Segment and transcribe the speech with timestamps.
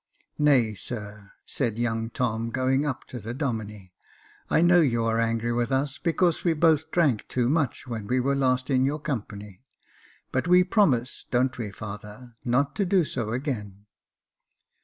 [0.39, 3.91] "Nay, sir," said young Tom, going up to the Domine;
[4.49, 8.19] "I know you are angry with us, because we both drank too much when we
[8.19, 9.63] were last in your company;
[10.31, 13.85] but we promise— don't we, father?— not to do so again."